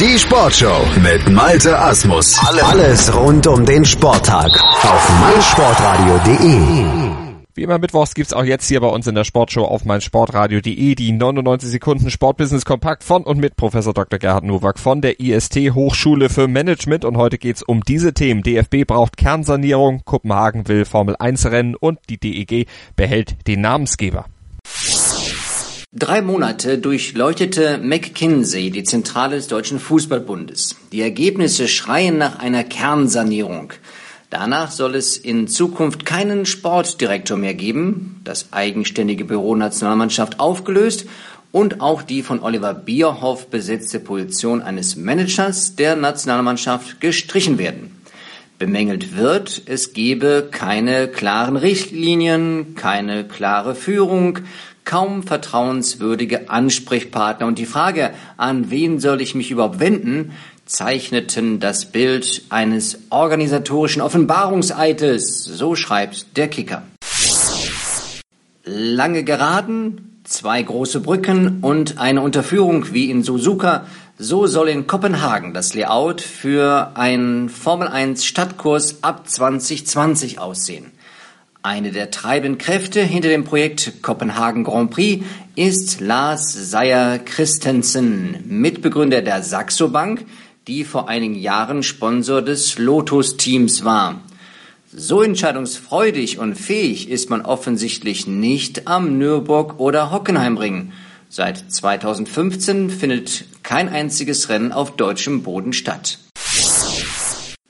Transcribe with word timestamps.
Die 0.00 0.18
Sportshow 0.18 0.84
mit 1.02 1.30
Malte 1.30 1.78
Asmus. 1.78 2.36
Alles 2.64 3.14
rund 3.14 3.46
um 3.46 3.64
den 3.64 3.84
Sporttag 3.84 4.50
auf 4.82 5.20
meinsportradio.de. 5.20 6.84
Wie 7.54 7.62
immer 7.62 7.78
mittwochs 7.78 8.14
gibt's 8.14 8.32
auch 8.32 8.42
jetzt 8.42 8.66
hier 8.66 8.80
bei 8.80 8.88
uns 8.88 9.06
in 9.06 9.14
der 9.14 9.22
Sportshow 9.22 9.62
auf 9.62 9.84
meinsportradio.de 9.84 10.96
die 10.96 11.12
99 11.12 11.70
Sekunden 11.70 12.10
Sportbusiness 12.10 12.64
Kompakt 12.64 13.04
von 13.04 13.22
und 13.22 13.38
mit 13.38 13.54
Professor 13.54 13.94
Dr. 13.94 14.18
Gerhard 14.18 14.42
Nowak 14.42 14.80
von 14.80 15.00
der 15.00 15.20
IST 15.20 15.54
Hochschule 15.72 16.28
für 16.28 16.48
Management 16.48 17.04
und 17.04 17.16
heute 17.16 17.38
geht's 17.38 17.62
um 17.62 17.84
diese 17.84 18.14
Themen. 18.14 18.42
DFB 18.42 18.88
braucht 18.88 19.16
Kernsanierung, 19.16 20.02
Kopenhagen 20.04 20.66
will 20.66 20.86
Formel 20.86 21.14
1 21.16 21.46
Rennen 21.46 21.76
und 21.76 22.00
die 22.08 22.18
DEG 22.18 22.66
behält 22.96 23.46
den 23.46 23.60
Namensgeber. 23.60 24.24
Drei 25.96 26.22
Monate 26.22 26.78
durchleuchtete 26.78 27.78
McKinsey 27.78 28.72
die 28.72 28.82
Zentrale 28.82 29.36
des 29.36 29.46
Deutschen 29.46 29.78
Fußballbundes. 29.78 30.74
Die 30.90 31.00
Ergebnisse 31.00 31.68
schreien 31.68 32.18
nach 32.18 32.40
einer 32.40 32.64
Kernsanierung. 32.64 33.72
Danach 34.28 34.72
soll 34.72 34.96
es 34.96 35.16
in 35.16 35.46
Zukunft 35.46 36.04
keinen 36.04 36.46
Sportdirektor 36.46 37.36
mehr 37.36 37.54
geben, 37.54 38.20
das 38.24 38.52
eigenständige 38.52 39.24
Büro 39.24 39.54
Nationalmannschaft 39.54 40.40
aufgelöst 40.40 41.06
und 41.52 41.80
auch 41.80 42.02
die 42.02 42.24
von 42.24 42.42
Oliver 42.42 42.74
Bierhoff 42.74 43.46
besetzte 43.46 44.00
Position 44.00 44.62
eines 44.62 44.96
Managers 44.96 45.76
der 45.76 45.94
Nationalmannschaft 45.94 47.00
gestrichen 47.00 47.56
werden. 47.56 47.94
Bemängelt 48.58 49.16
wird, 49.16 49.62
es 49.66 49.92
gebe 49.92 50.48
keine 50.50 51.06
klaren 51.06 51.56
Richtlinien, 51.56 52.74
keine 52.74 53.24
klare 53.24 53.76
Führung, 53.76 54.40
kaum 54.84 55.22
vertrauenswürdige 55.22 56.50
Ansprechpartner 56.50 57.46
und 57.46 57.58
die 57.58 57.66
Frage, 57.66 58.12
an 58.36 58.70
wen 58.70 59.00
soll 59.00 59.20
ich 59.20 59.34
mich 59.34 59.50
überhaupt 59.50 59.80
wenden, 59.80 60.32
zeichneten 60.66 61.60
das 61.60 61.86
Bild 61.86 62.42
eines 62.50 62.98
organisatorischen 63.10 64.02
Offenbarungseides, 64.02 65.44
so 65.44 65.74
schreibt 65.74 66.36
der 66.36 66.48
Kicker. 66.48 66.82
Lange 68.64 69.24
Geraden, 69.24 70.20
zwei 70.24 70.62
große 70.62 71.00
Brücken 71.00 71.58
und 71.60 71.98
eine 71.98 72.22
Unterführung 72.22 72.92
wie 72.94 73.10
in 73.10 73.22
Suzuka, 73.22 73.86
so 74.16 74.46
soll 74.46 74.68
in 74.68 74.86
Kopenhagen 74.86 75.52
das 75.52 75.74
Layout 75.74 76.20
für 76.20 76.92
einen 76.94 77.48
Formel 77.48 77.88
1 77.88 78.24
Stadtkurs 78.24 79.02
ab 79.02 79.28
2020 79.28 80.38
aussehen. 80.38 80.92
Eine 81.66 81.92
der 81.92 82.10
treibenden 82.10 82.58
Kräfte 82.58 83.00
hinter 83.00 83.30
dem 83.30 83.44
Projekt 83.44 84.02
Kopenhagen 84.02 84.64
Grand 84.64 84.90
Prix 84.90 85.24
ist 85.56 86.02
Lars 86.02 86.52
Seier 86.52 87.18
Christensen, 87.18 88.44
Mitbegründer 88.46 89.22
der 89.22 89.42
Saxo 89.42 89.88
Bank, 89.88 90.26
die 90.68 90.84
vor 90.84 91.08
einigen 91.08 91.34
Jahren 91.34 91.82
Sponsor 91.82 92.42
des 92.42 92.76
Lotus-Teams 92.76 93.82
war. 93.82 94.20
So 94.92 95.22
entscheidungsfreudig 95.22 96.38
und 96.38 96.54
fähig 96.54 97.08
ist 97.08 97.30
man 97.30 97.40
offensichtlich 97.40 98.26
nicht 98.26 98.86
am 98.86 99.16
Nürburg 99.16 99.80
oder 99.80 100.10
Hockenheimring. 100.12 100.92
Seit 101.30 101.72
2015 101.72 102.90
findet 102.90 103.46
kein 103.62 103.88
einziges 103.88 104.50
Rennen 104.50 104.70
auf 104.70 104.96
deutschem 104.96 105.42
Boden 105.42 105.72
statt. 105.72 106.18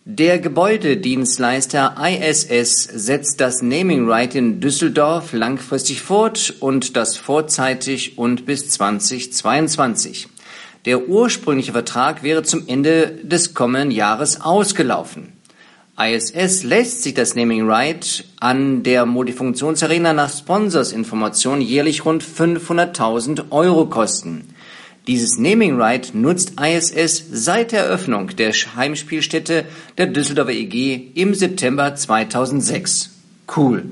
Der 0.06 0.38
Gebäudedienstleister 0.38 1.94
ISS 1.98 2.83
setzt 2.83 3.41
das 3.41 3.62
Naming 3.62 4.06
Right 4.06 4.34
in 4.34 4.61
Düsseldorf 4.61 5.33
langfristig 5.33 6.02
fort 6.02 6.52
und 6.61 6.94
das 6.98 7.16
vorzeitig 7.16 8.19
und 8.19 8.44
bis 8.44 8.69
2022. 8.69 10.28
Der 10.84 11.08
ursprüngliche 11.08 11.72
Vertrag 11.72 12.22
wäre 12.22 12.42
zum 12.42 12.69
Ende 12.69 13.19
des 13.22 13.55
kommenden 13.55 13.92
Jahres 13.92 14.42
ausgelaufen. 14.42 15.33
ISS 15.98 16.64
lässt 16.64 17.02
sich 17.02 17.14
das 17.14 17.34
Naming 17.34 17.66
Right 17.66 18.27
an 18.41 18.83
der 18.83 19.06
Multifunktionsarena 19.06 20.12
nach 20.12 20.29
Sponsorsinformation 20.29 21.62
jährlich 21.62 22.05
rund 22.05 22.23
500.000 22.23 23.50
Euro 23.52 23.86
kosten. 23.86 24.54
Dieses 25.07 25.37
Naming 25.37 25.79
Right 25.79 26.15
nutzt 26.15 26.55
ISS 26.59 27.25
seit 27.31 27.73
der 27.73 27.85
Eröffnung 27.85 28.29
der 28.37 28.53
Heimspielstätte 28.53 29.67
der 29.98 30.07
Düsseldorfer 30.07 30.53
EG 30.53 31.11
im 31.15 31.35
September 31.35 31.95
2006. 31.95 33.11
Cool. 33.55 33.85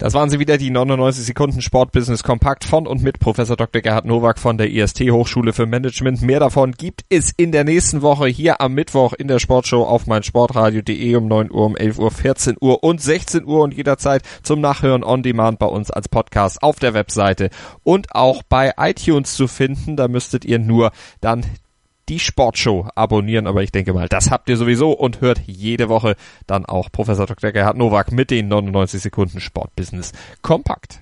Das 0.00 0.14
waren 0.14 0.30
sie 0.30 0.38
wieder, 0.38 0.56
die 0.56 0.70
99 0.70 1.26
Sekunden 1.26 1.60
Sportbusiness 1.60 2.22
Kompakt 2.22 2.64
von 2.64 2.86
und 2.86 3.02
mit 3.02 3.20
Professor 3.20 3.54
Dr. 3.54 3.82
Gerhard 3.82 4.06
Nowak 4.06 4.38
von 4.38 4.56
der 4.56 4.70
IST 4.70 5.00
Hochschule 5.10 5.52
für 5.52 5.66
Management. 5.66 6.22
Mehr 6.22 6.40
davon 6.40 6.72
gibt 6.72 7.04
es 7.10 7.32
in 7.36 7.52
der 7.52 7.64
nächsten 7.64 8.00
Woche 8.00 8.26
hier 8.26 8.62
am 8.62 8.72
Mittwoch 8.72 9.12
in 9.12 9.28
der 9.28 9.38
Sportshow 9.38 9.82
auf 9.82 10.06
meinsportradio.de 10.06 11.16
um 11.16 11.28
9 11.28 11.50
Uhr, 11.50 11.66
um 11.66 11.76
11 11.76 11.98
Uhr, 11.98 12.10
14 12.10 12.56
Uhr 12.58 12.82
und 12.82 13.02
16 13.02 13.44
Uhr 13.44 13.62
und 13.62 13.74
jederzeit 13.74 14.22
zum 14.42 14.62
Nachhören 14.62 15.04
on 15.04 15.22
Demand 15.22 15.58
bei 15.58 15.66
uns 15.66 15.90
als 15.90 16.08
Podcast 16.08 16.62
auf 16.62 16.78
der 16.78 16.94
Webseite 16.94 17.50
und 17.82 18.14
auch 18.14 18.42
bei 18.42 18.72
iTunes 18.78 19.34
zu 19.34 19.48
finden. 19.48 19.96
Da 19.96 20.08
müsstet 20.08 20.46
ihr 20.46 20.58
nur 20.58 20.92
dann 21.20 21.44
die 22.10 22.18
Sportshow 22.18 22.88
abonnieren, 22.94 23.46
aber 23.46 23.62
ich 23.62 23.72
denke 23.72 23.94
mal, 23.94 24.08
das 24.08 24.30
habt 24.30 24.48
ihr 24.48 24.56
sowieso 24.56 24.90
und 24.92 25.20
hört 25.20 25.40
jede 25.46 25.88
Woche 25.88 26.16
dann 26.46 26.66
auch 26.66 26.90
Professor 26.92 27.26
Dr. 27.26 27.52
Gerhard 27.52 27.76
Nowak 27.76 28.12
mit 28.12 28.30
den 28.30 28.48
99 28.48 29.00
Sekunden 29.00 29.40
Sportbusiness 29.40 30.12
kompakt. 30.42 31.00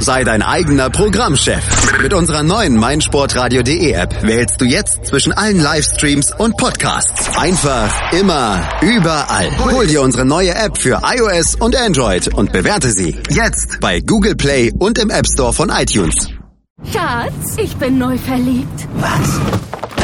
Sei 0.00 0.24
dein 0.24 0.42
eigener 0.42 0.90
Programmchef. 0.90 2.02
Mit 2.02 2.12
unserer 2.12 2.42
neuen 2.42 2.76
meinsportradio.de 2.76 3.92
App 3.92 4.22
wählst 4.22 4.60
du 4.60 4.64
jetzt 4.64 5.06
zwischen 5.06 5.32
allen 5.32 5.60
Livestreams 5.60 6.32
und 6.36 6.56
Podcasts. 6.56 7.38
Einfach, 7.38 8.12
immer, 8.12 8.68
überall. 8.82 9.50
Hol 9.72 9.86
dir 9.86 10.02
unsere 10.02 10.26
neue 10.26 10.54
App 10.54 10.76
für 10.76 11.00
iOS 11.04 11.54
und 11.54 11.76
Android 11.76 12.34
und 12.34 12.52
bewerte 12.52 12.90
sie 12.90 13.16
jetzt 13.30 13.80
bei 13.80 14.00
Google 14.00 14.34
Play 14.34 14.72
und 14.78 14.98
im 14.98 15.10
App 15.10 15.26
Store 15.26 15.52
von 15.52 15.70
iTunes. 15.70 16.28
Schatz, 16.92 17.56
ich 17.56 17.74
bin 17.76 17.98
neu 17.98 18.18
verliebt. 18.18 18.88
Was? 18.96 19.40